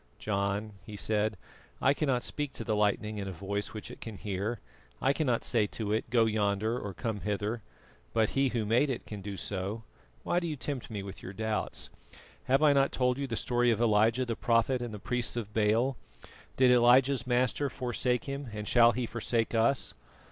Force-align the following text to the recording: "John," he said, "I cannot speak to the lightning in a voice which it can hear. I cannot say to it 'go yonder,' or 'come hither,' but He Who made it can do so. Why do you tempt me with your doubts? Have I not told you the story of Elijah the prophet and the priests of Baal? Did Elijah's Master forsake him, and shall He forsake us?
"John," 0.17 0.71
he 0.83 0.97
said, 0.97 1.37
"I 1.79 1.93
cannot 1.93 2.23
speak 2.23 2.53
to 2.53 2.63
the 2.63 2.75
lightning 2.75 3.19
in 3.19 3.27
a 3.27 3.31
voice 3.31 3.71
which 3.71 3.91
it 3.91 4.01
can 4.01 4.17
hear. 4.17 4.59
I 4.99 5.13
cannot 5.13 5.43
say 5.43 5.67
to 5.67 5.93
it 5.93 6.09
'go 6.09 6.25
yonder,' 6.25 6.79
or 6.79 6.95
'come 6.95 7.19
hither,' 7.19 7.61
but 8.11 8.29
He 8.29 8.47
Who 8.49 8.65
made 8.65 8.89
it 8.89 9.05
can 9.05 9.21
do 9.21 9.37
so. 9.37 9.83
Why 10.23 10.39
do 10.39 10.47
you 10.47 10.55
tempt 10.55 10.89
me 10.89 11.03
with 11.03 11.21
your 11.21 11.33
doubts? 11.33 11.91
Have 12.45 12.63
I 12.63 12.73
not 12.73 12.91
told 12.91 13.19
you 13.19 13.27
the 13.27 13.35
story 13.35 13.69
of 13.69 13.79
Elijah 13.79 14.25
the 14.25 14.35
prophet 14.35 14.81
and 14.81 14.91
the 14.91 14.97
priests 14.97 15.35
of 15.35 15.53
Baal? 15.53 15.97
Did 16.57 16.71
Elijah's 16.71 17.27
Master 17.27 17.69
forsake 17.69 18.23
him, 18.23 18.47
and 18.53 18.67
shall 18.67 18.93
He 18.93 19.05
forsake 19.05 19.53
us? 19.53 19.93